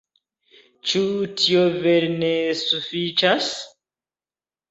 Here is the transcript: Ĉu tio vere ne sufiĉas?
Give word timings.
Ĉu 0.91 1.01
tio 1.41 1.65
vere 1.83 2.09
ne 2.23 2.31
sufiĉas? 2.61 3.51